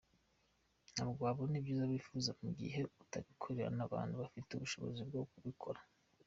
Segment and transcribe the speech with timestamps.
[0.93, 5.81] Ntabwo wabona ibyiza wifuza mu gihe utabikorewe n’abantu bafite ubushobozi bwo kubikora.